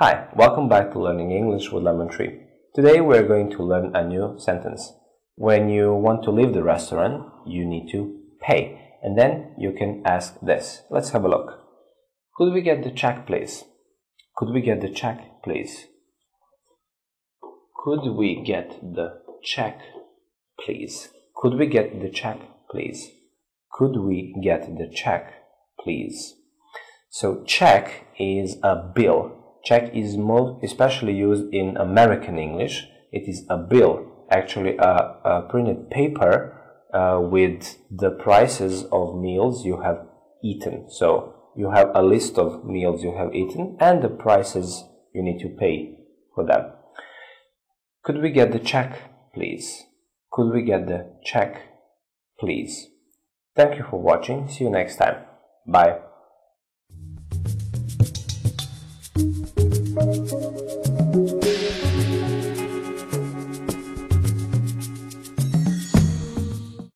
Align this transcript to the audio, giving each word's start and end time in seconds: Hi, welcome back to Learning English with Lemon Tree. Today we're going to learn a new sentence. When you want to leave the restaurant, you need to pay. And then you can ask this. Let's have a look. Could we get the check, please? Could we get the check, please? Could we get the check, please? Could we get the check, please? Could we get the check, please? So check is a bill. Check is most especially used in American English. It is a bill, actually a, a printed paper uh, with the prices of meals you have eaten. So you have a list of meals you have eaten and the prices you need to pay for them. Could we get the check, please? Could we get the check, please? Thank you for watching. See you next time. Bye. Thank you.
Hi, 0.00 0.28
welcome 0.36 0.68
back 0.68 0.92
to 0.92 1.00
Learning 1.00 1.32
English 1.32 1.72
with 1.72 1.82
Lemon 1.82 2.08
Tree. 2.08 2.38
Today 2.72 3.00
we're 3.00 3.26
going 3.26 3.50
to 3.50 3.64
learn 3.64 3.96
a 3.96 4.06
new 4.06 4.36
sentence. 4.38 4.92
When 5.34 5.68
you 5.68 5.92
want 5.92 6.22
to 6.22 6.30
leave 6.30 6.54
the 6.54 6.62
restaurant, 6.62 7.26
you 7.44 7.64
need 7.64 7.90
to 7.90 8.16
pay. 8.40 8.78
And 9.02 9.18
then 9.18 9.56
you 9.58 9.72
can 9.72 10.04
ask 10.06 10.38
this. 10.40 10.82
Let's 10.88 11.10
have 11.10 11.24
a 11.24 11.28
look. 11.28 11.50
Could 12.36 12.52
we 12.52 12.62
get 12.62 12.84
the 12.84 12.92
check, 12.92 13.26
please? 13.26 13.64
Could 14.36 14.50
we 14.54 14.60
get 14.60 14.82
the 14.82 14.88
check, 14.88 15.42
please? 15.42 15.88
Could 17.84 18.16
we 18.16 18.40
get 18.46 18.80
the 18.80 19.18
check, 19.42 19.80
please? 20.60 21.08
Could 21.34 21.54
we 21.54 21.66
get 21.66 22.00
the 22.00 22.08
check, 22.08 22.38
please? 22.70 23.10
Could 23.72 23.96
we 23.96 24.32
get 24.44 24.78
the 24.78 24.88
check, 24.94 25.34
please? 25.82 26.36
So 27.10 27.42
check 27.42 28.06
is 28.16 28.58
a 28.62 28.76
bill. 28.76 29.37
Check 29.64 29.94
is 29.94 30.16
most 30.16 30.62
especially 30.64 31.14
used 31.14 31.52
in 31.52 31.76
American 31.76 32.38
English. 32.38 32.88
It 33.12 33.28
is 33.28 33.44
a 33.48 33.56
bill, 33.56 34.06
actually 34.30 34.76
a, 34.76 35.16
a 35.24 35.46
printed 35.50 35.90
paper 35.90 36.54
uh, 36.92 37.20
with 37.20 37.76
the 37.90 38.10
prices 38.10 38.84
of 38.92 39.16
meals 39.16 39.64
you 39.64 39.80
have 39.80 40.06
eaten. 40.42 40.86
So 40.90 41.34
you 41.56 41.70
have 41.70 41.90
a 41.94 42.02
list 42.02 42.38
of 42.38 42.64
meals 42.64 43.02
you 43.02 43.16
have 43.16 43.34
eaten 43.34 43.76
and 43.80 44.02
the 44.02 44.08
prices 44.08 44.84
you 45.14 45.22
need 45.22 45.40
to 45.40 45.48
pay 45.48 45.98
for 46.34 46.44
them. 46.46 46.72
Could 48.04 48.22
we 48.22 48.30
get 48.30 48.52
the 48.52 48.58
check, 48.58 49.32
please? 49.34 49.84
Could 50.30 50.52
we 50.52 50.62
get 50.62 50.86
the 50.86 51.10
check, 51.24 51.62
please? 52.38 52.88
Thank 53.56 53.76
you 53.76 53.84
for 53.90 54.00
watching. 54.00 54.48
See 54.48 54.64
you 54.64 54.70
next 54.70 54.96
time. 54.96 55.24
Bye. 55.66 56.07
Thank 60.30 60.86
you. 60.86 60.87